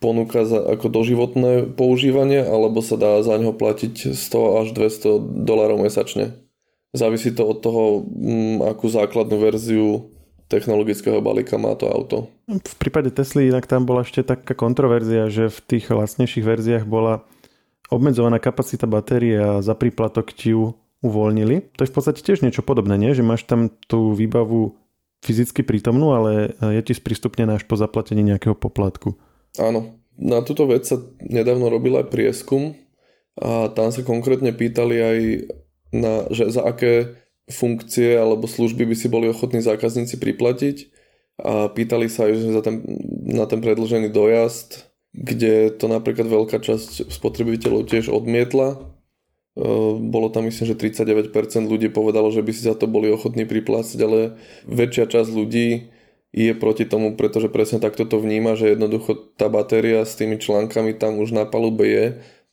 ponúka 0.02 0.50
za 0.50 0.58
ako 0.58 0.90
doživotné 0.90 1.78
používanie, 1.78 2.42
alebo 2.42 2.82
sa 2.82 2.98
dá 2.98 3.22
za 3.22 3.38
neho 3.38 3.54
platiť 3.54 4.18
100 4.18 4.60
až 4.66 4.68
200 4.74 5.46
dolárov 5.46 5.78
mesačne. 5.78 6.41
Závisí 6.92 7.32
to 7.32 7.48
od 7.48 7.58
toho, 7.64 7.84
mm, 8.04 8.68
akú 8.68 8.92
základnú 8.92 9.40
verziu 9.40 10.12
technologického 10.52 11.24
balíka 11.24 11.56
má 11.56 11.72
to 11.80 11.88
auto. 11.88 12.28
V 12.52 12.76
prípade 12.76 13.16
Tesly 13.16 13.48
inak 13.48 13.64
tam 13.64 13.88
bola 13.88 14.04
ešte 14.04 14.28
taká 14.28 14.52
kontroverzia, 14.52 15.32
že 15.32 15.48
v 15.48 15.60
tých 15.64 15.88
lacnejších 15.88 16.44
verziách 16.44 16.84
bola 16.84 17.24
obmedzovaná 17.88 18.44
kapacita 18.44 18.84
batérie 18.84 19.40
a 19.40 19.64
za 19.64 19.72
príplatok 19.72 20.36
ti 20.36 20.52
ju 20.52 20.76
uvoľnili. 21.00 21.72
To 21.80 21.88
je 21.88 21.90
v 21.92 21.96
podstate 21.96 22.20
tiež 22.20 22.44
niečo 22.44 22.64
podobné, 22.64 23.00
nie? 23.00 23.16
že 23.16 23.24
máš 23.24 23.48
tam 23.48 23.72
tú 23.88 24.12
výbavu 24.12 24.76
fyzicky 25.24 25.64
prítomnú, 25.64 26.12
ale 26.12 26.56
je 26.60 26.82
ti 26.84 26.94
sprístupnená 26.98 27.56
až 27.56 27.64
po 27.64 27.80
zaplatení 27.80 28.22
nejakého 28.26 28.58
poplatku. 28.58 29.16
Áno, 29.56 29.96
na 30.20 30.44
túto 30.44 30.68
vec 30.68 30.84
sa 30.84 31.00
nedávno 31.24 31.72
robil 31.72 31.96
aj 32.00 32.12
prieskum 32.12 32.76
a 33.40 33.72
tam 33.72 33.90
sa 33.96 34.04
konkrétne 34.04 34.52
pýtali 34.52 34.96
aj 35.00 35.18
na, 35.92 36.28
že 36.32 36.50
za 36.50 36.64
aké 36.64 37.20
funkcie 37.52 38.16
alebo 38.16 38.48
služby 38.48 38.88
by 38.88 38.96
si 38.96 39.08
boli 39.12 39.28
ochotní 39.28 39.60
zákazníci 39.60 40.18
priplatiť. 40.18 40.78
A 41.42 41.68
pýtali 41.74 42.06
sa 42.06 42.30
aj 42.30 42.34
za 42.54 42.62
ten, 42.62 42.86
na 43.28 43.50
ten 43.50 43.60
predlžený 43.60 44.14
dojazd, 44.14 44.88
kde 45.12 45.74
to 45.74 45.90
napríklad 45.90 46.30
veľká 46.30 46.62
časť 46.62 47.12
spotrebiteľov 47.12 47.90
tiež 47.90 48.14
odmietla. 48.14 48.78
Bolo 50.00 50.32
tam 50.32 50.48
myslím, 50.48 50.72
že 50.72 50.80
39% 50.80 51.34
ľudí 51.68 51.92
povedalo, 51.92 52.32
že 52.32 52.40
by 52.40 52.52
si 52.56 52.64
za 52.64 52.78
to 52.78 52.88
boli 52.88 53.12
ochotní 53.12 53.44
priplácať, 53.44 54.00
ale 54.00 54.40
väčšia 54.64 55.12
časť 55.12 55.30
ľudí 55.34 55.92
je 56.32 56.54
proti 56.56 56.88
tomu, 56.88 57.20
pretože 57.20 57.52
presne 57.52 57.84
takto 57.84 58.08
to 58.08 58.16
vníma, 58.16 58.56
že 58.56 58.72
jednoducho 58.72 59.36
tá 59.36 59.52
batéria 59.52 60.08
s 60.08 60.16
tými 60.16 60.40
článkami 60.40 60.96
tam 60.96 61.20
už 61.20 61.36
na 61.36 61.44
palube 61.44 61.84
je, 61.84 62.06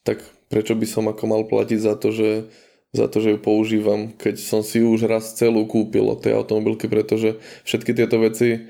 tak 0.03 0.19
prečo 0.51 0.75
by 0.75 0.87
som 0.89 1.07
ako 1.07 1.25
mal 1.31 1.43
platiť 1.47 1.79
za 1.79 1.95
to, 1.95 2.11
že 2.11 2.51
za 2.93 3.07
to, 3.09 3.21
že 3.21 3.37
ju 3.37 3.39
používam, 3.39 4.13
keď 4.17 4.41
som 4.41 4.65
si 4.65 4.81
ju 4.81 4.93
už 4.93 5.05
raz 5.09 5.37
celú 5.37 5.69
kúpil 5.69 6.09
od 6.09 6.25
tej 6.25 6.37
automobilky, 6.41 6.89
pretože 6.89 7.37
všetky 7.69 7.93
tieto 7.93 8.17
veci 8.17 8.65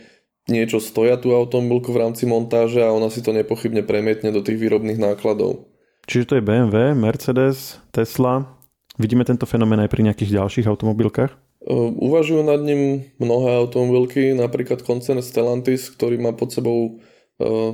niečo 0.51 0.83
stoja 0.83 1.21
tú 1.21 1.37
automobilku 1.37 1.95
v 1.95 2.03
rámci 2.03 2.27
montáže 2.27 2.83
a 2.83 2.91
ona 2.91 3.13
si 3.13 3.23
to 3.23 3.31
nepochybne 3.31 3.87
premietne 3.87 4.35
do 4.35 4.43
tých 4.43 4.59
výrobných 4.59 4.99
nákladov. 4.99 5.71
Čiže 6.09 6.25
to 6.25 6.35
je 6.41 6.47
BMW, 6.47 6.97
Mercedes, 6.97 7.79
Tesla. 7.93 8.59
Vidíme 8.97 9.23
tento 9.29 9.45
fenomén 9.45 9.79
aj 9.85 9.93
pri 9.93 10.09
nejakých 10.09 10.41
ďalších 10.41 10.67
automobilkách? 10.67 11.63
Uvažujú 12.01 12.49
nad 12.49 12.59
ním 12.65 13.13
mnohé 13.21 13.61
automobilky, 13.61 14.33
napríklad 14.33 14.83
koncern 14.83 15.21
Stellantis, 15.21 15.93
ktorý 15.93 16.17
má 16.17 16.33
pod 16.33 16.51
sebou 16.51 16.99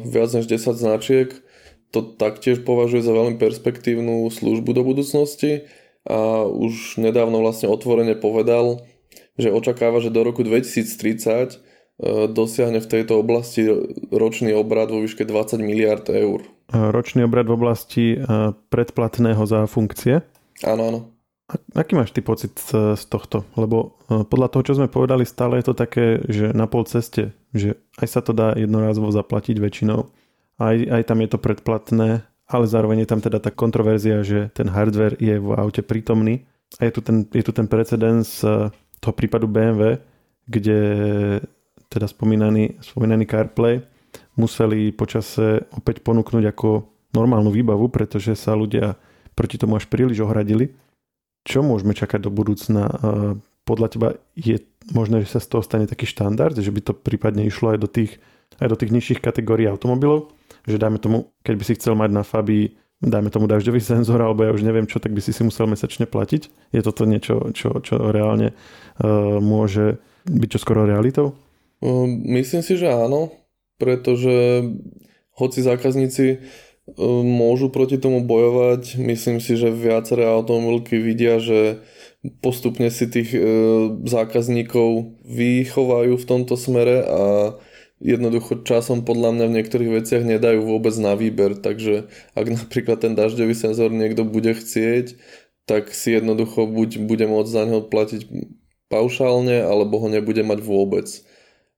viac 0.02 0.34
než 0.34 0.50
10 0.50 0.76
značiek. 0.76 1.32
To 1.94 2.02
taktiež 2.02 2.66
považuje 2.66 3.06
za 3.06 3.14
veľmi 3.14 3.38
perspektívnu 3.38 4.26
službu 4.26 4.74
do 4.74 4.82
budúcnosti 4.82 5.70
a 6.04 6.44
už 6.48 7.00
nedávno 7.00 7.40
vlastne 7.40 7.68
otvorene 7.68 8.16
povedal, 8.16 8.84
že 9.40 9.52
očakáva, 9.52 10.04
že 10.04 10.12
do 10.12 10.20
roku 10.22 10.44
2030 10.44 11.60
dosiahne 12.34 12.82
v 12.82 12.90
tejto 12.90 13.22
oblasti 13.22 13.70
ročný 14.10 14.50
obrad 14.52 14.90
vo 14.90 14.98
výške 14.98 15.22
20 15.22 15.62
miliard 15.62 16.04
eur 16.10 16.42
ročný 16.72 17.24
obrad 17.24 17.46
v 17.46 17.56
oblasti 17.56 18.04
e, 18.16 18.18
predplatného 18.72 19.42
za 19.44 19.68
funkcie. 19.68 20.24
Áno, 20.64 20.82
áno. 20.88 21.00
Aký 21.76 21.92
máš 21.92 22.16
ty 22.16 22.24
pocit 22.24 22.56
e, 22.72 22.96
z 22.96 23.04
tohto? 23.06 23.44
Lebo 23.54 24.00
e, 24.08 24.24
podľa 24.24 24.48
toho, 24.50 24.62
čo 24.64 24.76
sme 24.80 24.88
povedali, 24.88 25.28
stále 25.28 25.60
je 25.60 25.66
to 25.70 25.74
také, 25.76 26.24
že 26.26 26.56
na 26.56 26.64
pol 26.64 26.88
ceste, 26.88 27.36
že 27.52 27.76
aj 28.00 28.08
sa 28.08 28.20
to 28.24 28.32
dá 28.32 28.56
jednorázovo 28.56 29.12
zaplatiť 29.12 29.60
väčšinou, 29.60 30.08
aj, 30.58 30.76
aj 30.88 31.02
tam 31.04 31.18
je 31.20 31.28
to 31.28 31.38
predplatné, 31.38 32.08
ale 32.54 32.70
zároveň 32.70 33.02
je 33.02 33.10
tam 33.10 33.18
teda 33.18 33.42
tá 33.42 33.50
kontroverzia, 33.50 34.22
že 34.22 34.54
ten 34.54 34.70
hardware 34.70 35.18
je 35.18 35.42
v 35.42 35.50
aute 35.58 35.82
prítomný 35.82 36.46
a 36.78 36.86
je 36.86 36.92
tu 36.94 37.02
ten, 37.02 37.26
je 37.26 37.42
tu 37.42 37.50
ten 37.50 37.66
precedens 37.66 38.38
toho 39.02 39.14
prípadu 39.18 39.50
BMW, 39.50 39.98
kde 40.46 40.78
teda 41.90 42.06
spomínaný, 42.06 42.78
spomínaný 42.78 43.26
CarPlay 43.26 43.82
museli 44.38 44.94
počase 44.94 45.66
opäť 45.74 46.02
ponúknuť 46.06 46.44
ako 46.54 46.86
normálnu 47.14 47.50
výbavu, 47.50 47.90
pretože 47.90 48.34
sa 48.38 48.54
ľudia 48.54 48.98
proti 49.34 49.58
tomu 49.58 49.78
až 49.78 49.90
príliš 49.90 50.22
ohradili. 50.22 50.74
Čo 51.46 51.62
môžeme 51.62 51.94
čakať 51.94 52.22
do 52.22 52.30
budúcna? 52.30 52.90
Podľa 53.64 53.88
teba 53.88 54.08
je 54.36 54.60
možné, 54.92 55.24
že 55.24 55.38
sa 55.38 55.40
z 55.40 55.48
toho 55.50 55.62
stane 55.64 55.86
taký 55.88 56.04
štandard, 56.04 56.54
že 56.54 56.68
by 56.68 56.80
to 56.84 56.92
prípadne 56.92 57.46
išlo 57.46 57.74
aj 57.74 57.78
do 57.80 57.88
tých, 57.88 58.18
aj 58.60 58.68
do 58.70 58.76
tých 58.76 58.92
nižších 58.92 59.20
kategórií 59.22 59.70
automobilov? 59.70 60.34
Že 60.64 60.76
dajme 60.80 60.98
tomu, 61.00 61.32
keď 61.44 61.54
by 61.60 61.64
si 61.64 61.76
chcel 61.76 61.94
mať 61.96 62.10
na 62.12 62.24
Fabii 62.24 62.80
dajme 63.04 63.28
tomu 63.28 63.44
dažďový 63.44 63.84
senzor, 63.84 64.16
alebo 64.16 64.48
ja 64.48 64.54
už 64.54 64.64
neviem 64.64 64.88
čo, 64.88 64.96
tak 64.96 65.12
by 65.12 65.20
si 65.20 65.28
si 65.28 65.44
musel 65.44 65.68
mesačne 65.68 66.08
platiť. 66.08 66.72
Je 66.72 66.80
toto 66.80 67.04
niečo, 67.04 67.52
čo, 67.52 67.84
čo 67.84 68.00
reálne 68.00 68.56
uh, 68.56 69.44
môže 69.44 70.00
byť 70.24 70.48
čo 70.56 70.58
skoro 70.62 70.88
realitou? 70.88 71.36
Myslím 72.24 72.64
si, 72.64 72.80
že 72.80 72.88
áno 72.88 73.44
pretože 73.78 74.64
hoci 75.34 75.58
zákazníci 75.62 76.26
e, 76.30 76.38
môžu 77.22 77.70
proti 77.70 77.98
tomu 77.98 78.22
bojovať, 78.22 78.98
myslím 79.02 79.42
si, 79.42 79.58
že 79.58 79.74
viaceré 79.74 80.24
automobilky 80.24 80.98
vidia, 80.98 81.42
že 81.42 81.82
postupne 82.40 82.88
si 82.88 83.10
tých 83.10 83.34
e, 83.34 83.40
zákazníkov 84.06 85.18
vychovajú 85.26 86.14
v 86.16 86.28
tomto 86.28 86.54
smere 86.54 87.02
a 87.02 87.22
jednoducho 88.02 88.66
časom 88.66 89.06
podľa 89.06 89.34
mňa 89.34 89.44
v 89.46 89.56
niektorých 89.60 89.90
veciach 90.02 90.22
nedajú 90.26 90.64
vôbec 90.66 90.94
na 90.98 91.14
výber, 91.14 91.54
takže 91.58 92.10
ak 92.34 92.46
napríklad 92.50 93.02
ten 93.02 93.14
dažďový 93.14 93.54
senzor 93.54 93.94
niekto 93.94 94.26
bude 94.26 94.54
chcieť, 94.54 95.14
tak 95.64 95.92
si 95.96 96.12
jednoducho 96.12 96.68
buď 96.68 97.04
bude 97.08 97.24
môcť 97.24 97.50
za 97.50 97.62
neho 97.64 97.82
platiť 97.84 98.28
paušálne, 98.92 99.64
alebo 99.64 99.96
ho 99.98 100.08
nebude 100.12 100.44
mať 100.44 100.60
vôbec. 100.60 101.08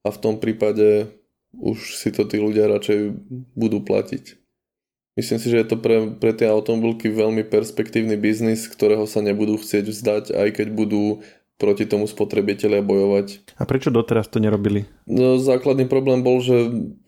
A 0.02 0.10
v 0.10 0.18
tom 0.18 0.34
prípade 0.42 1.10
už 1.54 1.96
si 1.96 2.10
to 2.12 2.26
tí 2.26 2.36
ľudia 2.36 2.68
radšej 2.68 3.14
budú 3.54 3.80
platiť. 3.80 4.36
Myslím 5.16 5.38
si, 5.40 5.48
že 5.48 5.64
je 5.64 5.68
to 5.72 5.80
pre, 5.80 6.12
pre 6.20 6.36
tie 6.36 6.44
automobilky 6.44 7.08
veľmi 7.08 7.48
perspektívny 7.48 8.20
biznis, 8.20 8.68
ktorého 8.68 9.08
sa 9.08 9.24
nebudú 9.24 9.56
chcieť 9.56 9.88
vzdať, 9.88 10.24
aj 10.36 10.48
keď 10.60 10.68
budú 10.76 11.24
proti 11.56 11.88
tomu 11.88 12.04
spotrebitelia 12.04 12.84
bojovať. 12.84 13.56
A 13.56 13.64
prečo 13.64 13.88
doteraz 13.88 14.28
to 14.28 14.36
nerobili? 14.36 14.84
No, 15.08 15.40
základný 15.40 15.88
problém 15.88 16.20
bol, 16.20 16.44
že 16.44 16.52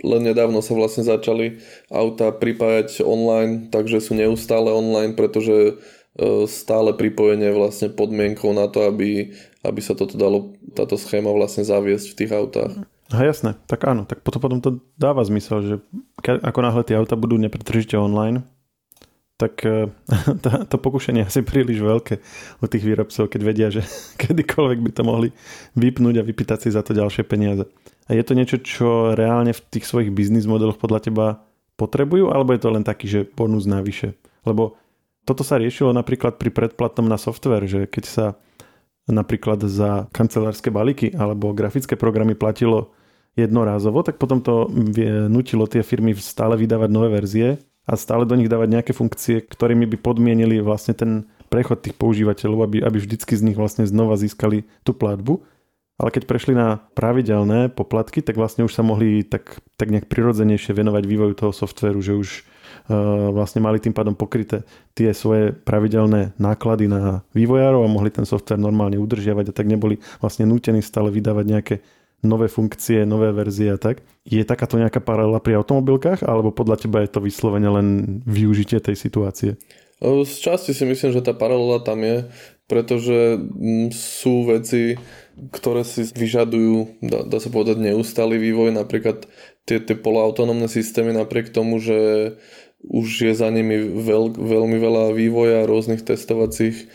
len 0.01 0.23
nedávno 0.25 0.65
sa 0.65 0.73
vlastne 0.73 1.05
začali 1.05 1.61
auta 1.93 2.33
pripájať 2.33 3.05
online, 3.05 3.69
takže 3.69 4.01
sú 4.01 4.17
neustále 4.17 4.73
online, 4.73 5.13
pretože 5.13 5.57
e, 5.57 5.73
stále 6.49 6.97
pripojenie 6.97 7.53
vlastne 7.53 7.93
podmienkou 7.93 8.57
na 8.57 8.73
to, 8.73 8.89
aby, 8.89 9.37
aby 9.61 9.81
sa 9.85 9.93
toto 9.93 10.17
dalo, 10.17 10.57
táto 10.73 10.97
schéma 10.97 11.29
vlastne 11.29 11.69
zaviesť 11.69 12.07
v 12.13 12.19
tých 12.25 12.33
autách. 12.33 12.73
A 13.09 13.25
jasné, 13.25 13.57
tak 13.65 13.89
áno, 13.89 14.05
tak 14.05 14.21
potom, 14.21 14.41
potom 14.41 14.59
to 14.61 14.71
dáva 15.01 15.25
zmysel, 15.25 15.65
že 15.65 15.75
ako 16.21 16.61
náhle 16.61 16.85
tie 16.85 16.97
auta 16.97 17.17
budú 17.17 17.41
nepretržite 17.41 17.97
online, 17.97 18.45
tak 19.39 19.63
e, 19.63 19.89
to, 20.43 20.49
to 20.67 20.77
pokušenie 20.77 21.25
asi 21.25 21.47
príliš 21.47 21.79
veľké 21.81 22.15
u 22.59 22.67
tých 22.67 22.85
výrobcov, 22.85 23.31
keď 23.31 23.41
vedia, 23.41 23.69
že 23.71 23.87
kedykoľvek 24.23 24.79
by 24.83 24.91
to 24.93 25.03
mohli 25.07 25.29
vypnúť 25.79 26.21
a 26.21 26.27
vypýtať 26.27 26.59
si 26.67 26.69
za 26.75 26.83
to 26.83 26.93
ďalšie 26.93 27.23
peniaze. 27.25 27.65
A 28.11 28.19
je 28.19 28.25
to 28.27 28.35
niečo, 28.35 28.59
čo 28.59 29.15
reálne 29.15 29.55
v 29.55 29.65
tých 29.71 29.87
svojich 29.87 30.11
biznis 30.11 30.45
modeloch 30.51 30.81
podľa 30.81 31.01
teba 31.01 31.27
potrebujú, 31.79 32.35
alebo 32.35 32.53
je 32.53 32.61
to 32.61 32.75
len 32.75 32.83
taký, 32.83 33.07
že 33.07 33.21
bonus 33.31 33.65
navyše? 33.71 34.19
Lebo 34.43 34.75
toto 35.23 35.47
sa 35.47 35.61
riešilo 35.61 35.95
napríklad 35.95 36.41
pri 36.41 36.51
predplatnom 36.51 37.07
na 37.07 37.21
software, 37.21 37.69
že 37.69 37.85
keď 37.87 38.05
sa 38.09 38.27
napríklad 39.09 39.61
za 39.69 40.09
kancelárske 40.13 40.73
balíky 40.73 41.13
alebo 41.13 41.53
grafické 41.53 41.97
programy 42.01 42.33
platilo 42.33 42.97
jednorázovo, 43.37 44.01
tak 44.03 44.17
potom 44.17 44.43
to 44.43 44.67
nutilo 45.31 45.69
tie 45.69 45.85
firmy 45.85 46.17
stále 46.17 46.59
vydávať 46.59 46.91
nové 46.91 47.09
verzie 47.13 47.61
a 47.89 47.97
stále 47.97 48.29
do 48.29 48.37
nich 48.37 48.53
dávať 48.53 48.69
nejaké 48.69 48.93
funkcie, 48.93 49.41
ktorými 49.41 49.89
by 49.89 49.97
podmienili 49.97 50.61
vlastne 50.61 50.93
ten 50.93 51.25
prechod 51.49 51.81
tých 51.81 51.97
používateľov, 51.97 52.69
aby, 52.69 52.77
aby 52.85 53.01
vždycky 53.01 53.33
z 53.33 53.49
nich 53.49 53.57
vlastne 53.57 53.89
znova 53.89 54.21
získali 54.21 54.69
tú 54.85 54.93
platbu. 54.93 55.41
Ale 55.99 56.15
keď 56.15 56.31
prešli 56.31 56.55
na 56.55 56.79
pravidelné 56.95 57.75
poplatky, 57.75 58.23
tak 58.23 58.39
vlastne 58.39 58.63
už 58.63 58.71
sa 58.71 58.87
mohli 58.87 59.27
tak, 59.27 59.59
tak 59.75 59.91
nejak 59.91 60.07
prirodzenejšie 60.07 60.71
venovať 60.71 61.03
vývoju 61.03 61.35
toho 61.35 61.51
softvéru, 61.51 61.99
že 61.99 62.15
už 62.15 62.29
uh, 62.39 63.35
vlastne 63.35 63.59
mali 63.59 63.83
tým 63.83 63.91
pádom 63.91 64.15
pokryté 64.15 64.63
tie 64.95 65.11
svoje 65.11 65.51
pravidelné 65.51 66.39
náklady 66.39 66.87
na 66.87 67.27
vývojárov 67.35 67.83
a 67.83 67.91
mohli 67.91 68.15
ten 68.15 68.23
softvér 68.23 68.63
normálne 68.63 68.95
udržiavať 68.95 69.51
a 69.51 69.57
tak 69.57 69.67
neboli 69.67 69.99
vlastne 70.23 70.47
nútení 70.47 70.87
stále 70.87 71.11
vydávať 71.11 71.45
nejaké 71.51 71.75
nové 72.23 72.51
funkcie, 72.51 73.07
nové 73.07 73.31
verzie 73.31 73.75
a 73.75 73.79
tak. 73.79 74.03
Je 74.27 74.43
takáto 74.43 74.79
nejaká 74.79 74.99
paralela 74.99 75.39
pri 75.39 75.59
automobilkách 75.59 76.27
alebo 76.27 76.51
podľa 76.51 76.77
teba 76.83 77.03
je 77.03 77.11
to 77.11 77.23
vyslovene 77.23 77.71
len 77.71 77.89
využitie 78.27 78.83
tej 78.83 78.97
situácie? 78.99 79.51
Z 80.03 80.35
časti 80.39 80.71
si 80.75 80.87
myslím, 80.87 81.11
že 81.11 81.27
tá 81.27 81.35
paralela 81.35 81.83
tam 81.83 82.07
je, 82.07 82.31
pretože 82.71 83.35
mm, 83.39 83.91
sú 83.91 84.47
veci, 84.47 84.95
ktoré 85.51 85.83
si 85.83 86.07
vyžadujú, 86.07 87.03
dá, 87.03 87.27
dá 87.27 87.39
sa 87.43 87.51
povedať, 87.51 87.83
neustály 87.83 88.39
vývoj, 88.39 88.79
napríklad 88.79 89.27
tie, 89.67 89.83
tie 89.83 89.97
poloautonómne 89.99 90.71
systémy, 90.71 91.11
napriek 91.11 91.51
tomu, 91.51 91.83
že 91.83 91.99
už 92.87 93.27
je 93.27 93.35
za 93.35 93.51
nimi 93.51 93.91
veľ, 93.91 94.39
veľmi 94.39 94.79
veľa 94.79 95.05
vývoja, 95.19 95.67
rôznych 95.67 96.07
testovacích 96.07 96.87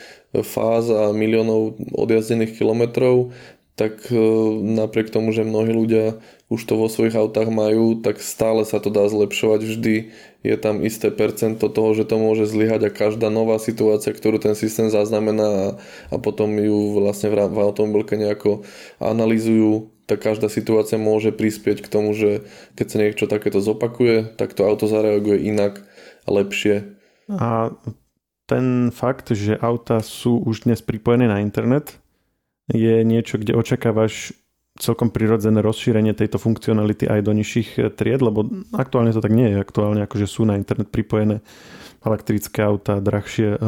fáz 0.41 0.89
a 0.89 1.11
miliónov 1.11 1.77
odjazdených 1.93 2.55
kilometrov, 2.55 3.35
tak 3.73 4.13
e, 4.13 4.17
napriek 4.61 5.09
tomu, 5.09 5.33
že 5.33 5.41
mnohí 5.41 5.73
ľudia 5.73 6.21
už 6.53 6.61
to 6.69 6.77
vo 6.77 6.85
svojich 6.85 7.17
autách 7.17 7.49
majú, 7.49 7.97
tak 7.97 8.21
stále 8.21 8.61
sa 8.69 8.77
to 8.77 8.93
dá 8.93 9.09
zlepšovať. 9.09 9.59
Vždy 9.65 9.95
je 10.45 10.55
tam 10.61 10.85
isté 10.85 11.09
percento 11.09 11.65
toho, 11.65 11.97
že 11.97 12.05
to 12.05 12.21
môže 12.21 12.45
zlyhať 12.45 12.85
a 12.85 12.93
každá 12.93 13.33
nová 13.33 13.57
situácia, 13.57 14.13
ktorú 14.13 14.37
ten 14.37 14.53
systém 14.53 14.93
zaznamená 14.93 15.49
a, 15.49 15.67
a 16.13 16.15
potom 16.21 16.53
ju 16.61 16.93
vlastne 17.01 17.33
v, 17.33 17.41
v 17.49 17.57
automobilke 17.57 18.13
nejako 18.13 18.61
analýzujú, 19.01 19.89
tak 20.05 20.21
každá 20.21 20.51
situácia 20.53 21.01
môže 21.01 21.33
prispieť 21.33 21.81
k 21.81 21.89
tomu, 21.89 22.13
že 22.13 22.45
keď 22.77 22.85
sa 22.85 22.97
niečo 23.01 23.25
takéto 23.25 23.57
zopakuje, 23.57 24.37
tak 24.37 24.53
to 24.53 24.69
auto 24.69 24.85
zareaguje 24.85 25.49
inak 25.49 25.81
a 26.27 26.29
lepšie. 26.29 26.93
A 27.33 27.73
ten 28.45 28.91
fakt, 28.91 29.31
že 29.31 29.55
auta 29.57 30.03
sú 30.03 30.43
už 30.43 30.67
dnes 30.67 30.83
pripojené 30.83 31.25
na 31.31 31.39
internet, 31.39 32.02
je 32.71 33.03
niečo, 33.03 33.35
kde 33.41 33.57
očakávaš 33.59 34.31
celkom 34.79 35.13
prirodzené 35.13 35.61
rozšírenie 35.61 36.17
tejto 36.17 36.41
funkcionality 36.41 37.05
aj 37.05 37.21
do 37.21 37.31
nižších 37.35 37.69
eh, 37.77 37.89
tried, 37.93 38.21
lebo 38.25 38.47
aktuálne 38.73 39.13
to 39.13 39.21
tak 39.21 39.33
nie 39.33 39.53
je. 39.53 39.57
Aktuálne 39.61 40.01
akože 40.05 40.25
sú 40.25 40.49
na 40.49 40.57
internet 40.57 40.89
pripojené 40.89 41.45
elektrické 42.03 42.67
auta, 42.67 42.99
drahšie, 42.99 43.55
uh, 43.55 43.63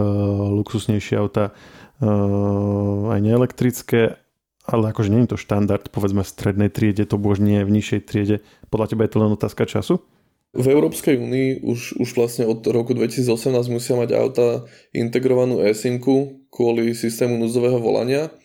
luxusnejšie 0.59 1.15
auta, 1.15 1.55
uh, 2.03 3.15
aj 3.15 3.23
neelektrické, 3.23 4.19
ale 4.67 4.91
akože 4.91 5.07
nie 5.07 5.23
je 5.23 5.31
to 5.31 5.37
štandard, 5.39 5.87
povedzme 5.87 6.19
v 6.19 6.33
strednej 6.35 6.67
triede, 6.67 7.07
to 7.07 7.15
bož 7.15 7.39
nie 7.39 7.63
v 7.63 7.71
nižšej 7.71 8.01
triede. 8.03 8.43
Podľa 8.67 8.91
teba 8.91 9.07
je 9.07 9.11
to 9.15 9.21
len 9.23 9.31
otázka 9.39 9.63
času? 9.63 10.03
V 10.51 10.67
Európskej 10.67 11.15
únii 11.15 11.63
už, 11.63 11.95
už 11.95 12.09
vlastne 12.11 12.43
od 12.43 12.59
roku 12.67 12.91
2018 12.91 13.55
musia 13.71 13.95
mať 13.95 14.11
auta 14.19 14.67
integrovanú 14.91 15.63
eSIM 15.63 16.03
kvôli 16.51 16.91
systému 16.91 17.39
núdzového 17.39 17.79
volania 17.79 18.35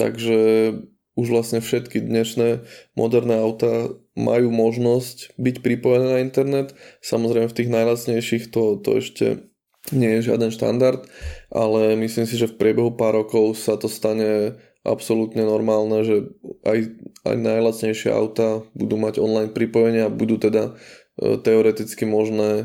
Takže 0.00 0.38
už 1.12 1.26
vlastne 1.28 1.60
všetky 1.60 2.00
dnešné 2.00 2.64
moderné 2.96 3.36
auta 3.36 3.92
majú 4.16 4.48
možnosť 4.48 5.36
byť 5.36 5.56
pripojené 5.60 6.06
na 6.08 6.18
internet. 6.24 6.72
Samozrejme 7.04 7.52
v 7.52 7.56
tých 7.60 7.68
najlacnejších 7.68 8.48
to, 8.48 8.80
to 8.80 8.90
ešte 8.96 9.26
nie 9.92 10.20
je 10.20 10.32
žiaden 10.32 10.48
štandard, 10.48 11.04
ale 11.52 12.00
myslím 12.00 12.24
si, 12.24 12.40
že 12.40 12.48
v 12.48 12.56
priebehu 12.56 12.96
pár 12.96 13.20
rokov 13.20 13.60
sa 13.60 13.76
to 13.76 13.92
stane 13.92 14.56
absolútne 14.80 15.44
normálne, 15.44 16.00
že 16.04 16.16
aj, 16.64 16.78
aj 17.28 17.36
najlacnejšie 17.36 18.08
auta 18.08 18.64
budú 18.72 18.96
mať 18.96 19.20
online 19.20 19.52
pripojenie 19.52 20.08
a 20.08 20.12
budú 20.12 20.40
teda 20.40 20.72
e, 21.20 21.36
teoreticky 21.36 22.08
možné 22.08 22.64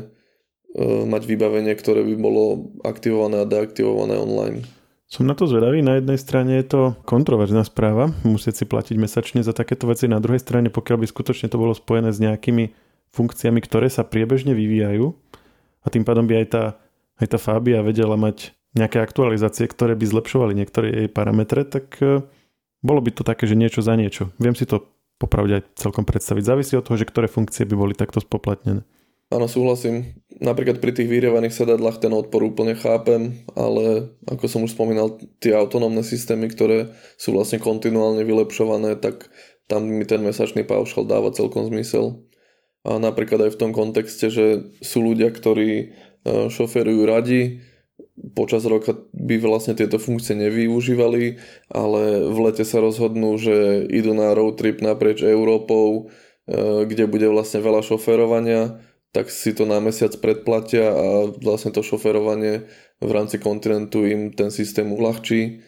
mať 1.04 1.22
vybavenie, 1.28 1.76
ktoré 1.76 2.00
by 2.08 2.16
bolo 2.16 2.72
aktivované 2.84 3.44
a 3.44 3.48
deaktivované 3.48 4.16
online. 4.16 4.64
Som 5.06 5.30
na 5.30 5.38
to 5.38 5.46
zvedavý. 5.46 5.86
Na 5.86 6.02
jednej 6.02 6.18
strane 6.18 6.58
je 6.58 6.66
to 6.66 6.80
kontroverzná 7.06 7.62
správa, 7.62 8.10
musieť 8.26 8.62
si 8.62 8.64
platiť 8.66 8.96
mesačne 8.98 9.40
za 9.46 9.54
takéto 9.54 9.86
veci. 9.86 10.10
Na 10.10 10.18
druhej 10.18 10.42
strane, 10.42 10.66
pokiaľ 10.66 11.02
by 11.02 11.06
skutočne 11.06 11.46
to 11.46 11.62
bolo 11.62 11.78
spojené 11.78 12.10
s 12.10 12.18
nejakými 12.18 12.74
funkciami, 13.14 13.62
ktoré 13.62 13.86
sa 13.86 14.02
priebežne 14.02 14.50
vyvíjajú 14.58 15.14
a 15.82 15.86
tým 15.86 16.02
pádom 16.02 16.26
by 16.26 16.42
aj 16.42 16.46
tá, 16.50 16.64
aj 17.22 17.26
tá 17.30 17.38
Fabia 17.38 17.86
vedela 17.86 18.18
mať 18.18 18.50
nejaké 18.74 18.98
aktualizácie, 19.00 19.70
ktoré 19.70 19.94
by 19.94 20.04
zlepšovali 20.04 20.52
niektoré 20.52 20.86
jej 20.92 21.08
parametre, 21.08 21.64
tak 21.64 21.96
e, 22.02 22.20
bolo 22.84 23.00
by 23.00 23.10
to 23.14 23.22
také, 23.24 23.48
že 23.48 23.56
niečo 23.56 23.80
za 23.80 23.96
niečo. 23.96 24.34
Viem 24.36 24.52
si 24.52 24.68
to 24.68 24.84
popravde 25.16 25.62
aj 25.62 25.80
celkom 25.80 26.04
predstaviť. 26.04 26.44
Závisí 26.44 26.76
od 26.76 26.84
toho, 26.84 27.00
že 27.00 27.08
ktoré 27.08 27.30
funkcie 27.30 27.64
by 27.64 27.72
boli 27.72 27.94
takto 27.96 28.20
spoplatnené. 28.20 28.84
Áno, 29.32 29.48
súhlasím. 29.48 30.12
Napríklad 30.36 30.84
pri 30.84 30.92
tých 30.92 31.08
vyrievaných 31.08 31.56
sedadlách 31.56 31.96
ten 31.96 32.12
odpor 32.12 32.44
úplne 32.44 32.76
chápem, 32.76 33.40
ale 33.56 34.12
ako 34.28 34.44
som 34.44 34.60
už 34.68 34.76
spomínal, 34.76 35.16
tie 35.40 35.56
autonómne 35.56 36.04
systémy, 36.04 36.52
ktoré 36.52 36.92
sú 37.16 37.32
vlastne 37.32 37.56
kontinuálne 37.56 38.20
vylepšované, 38.20 39.00
tak 39.00 39.32
tam 39.64 39.88
mi 39.88 40.04
ten 40.04 40.20
mesačný 40.20 40.68
paušal 40.68 41.08
dáva 41.08 41.32
celkom 41.32 41.64
zmysel. 41.72 42.20
A 42.84 43.00
napríklad 43.00 43.48
aj 43.48 43.56
v 43.56 43.60
tom 43.64 43.72
kontexte, 43.72 44.28
že 44.28 44.76
sú 44.84 45.02
ľudia, 45.02 45.32
ktorí 45.32 45.70
e, 45.72 45.84
šoferujú 46.52 47.02
radi, 47.08 47.64
počas 48.36 48.68
roka 48.68 48.92
by 49.16 49.40
vlastne 49.40 49.72
tieto 49.72 49.96
funkcie 49.96 50.36
nevyužívali, 50.36 51.40
ale 51.72 52.28
v 52.28 52.38
lete 52.44 52.62
sa 52.68 52.84
rozhodnú, 52.84 53.40
že 53.40 53.88
idú 53.88 54.12
na 54.12 54.36
road 54.36 54.60
trip 54.60 54.84
naprieč 54.84 55.24
Európou, 55.24 56.12
e, 56.44 56.84
kde 56.84 57.08
bude 57.08 57.26
vlastne 57.32 57.64
veľa 57.64 57.80
šoferovania 57.80 58.84
tak 59.16 59.32
si 59.32 59.56
to 59.56 59.64
na 59.64 59.80
mesiac 59.80 60.12
predplatia 60.20 60.92
a 60.92 61.32
vlastne 61.40 61.72
to 61.72 61.80
šoferovanie 61.80 62.68
v 63.00 63.10
rámci 63.16 63.40
kontinentu 63.40 64.04
im 64.04 64.28
ten 64.36 64.52
systém 64.52 64.84
uľahčí 64.92 65.64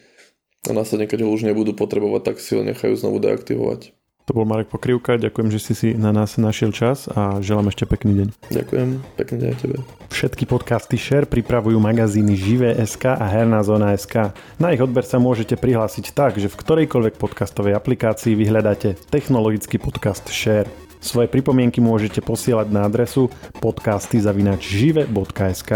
a 0.69 0.71
následne, 0.77 1.09
keď 1.09 1.25
ho 1.25 1.33
už 1.33 1.49
nebudú 1.49 1.73
potrebovať, 1.73 2.21
tak 2.29 2.37
si 2.37 2.53
ho 2.53 2.61
nechajú 2.61 2.93
znovu 2.93 3.17
deaktivovať. 3.17 3.97
To 4.29 4.37
bol 4.37 4.45
Marek 4.45 4.69
Pokrivka, 4.69 5.17
ďakujem, 5.17 5.49
že 5.49 5.57
si 5.57 5.73
si 5.73 5.89
na 5.97 6.13
nás 6.13 6.37
našiel 6.37 6.69
čas 6.69 7.09
a 7.09 7.41
želám 7.41 7.73
ešte 7.73 7.89
pekný 7.89 8.13
deň. 8.21 8.27
Ďakujem, 8.53 8.89
pekný 9.17 9.37
deň 9.41 9.53
tebe. 9.57 9.75
Všetky 10.13 10.45
podcasty 10.45 11.01
Share 11.01 11.25
pripravujú 11.25 11.81
magazíny 11.81 12.37
Živé.sk 12.37 13.17
a 13.17 13.25
Herná 13.25 13.65
zóna.sk. 13.65 14.37
Na 14.61 14.69
ich 14.69 14.85
odber 14.85 15.01
sa 15.01 15.17
môžete 15.17 15.57
prihlásiť 15.57 16.13
tak, 16.13 16.37
že 16.37 16.45
v 16.45 16.59
ktorejkoľvek 16.61 17.17
podcastovej 17.17 17.73
aplikácii 17.73 18.37
vyhľadáte 18.37 19.01
technologický 19.09 19.81
podcast 19.81 20.29
Share. 20.29 20.69
Svoje 20.99 21.31
pripomienky 21.31 21.79
môžete 21.79 22.19
posielať 22.19 22.75
na 22.75 22.83
adresu 22.83 23.31
podcasty.žive.sk. 23.63 25.71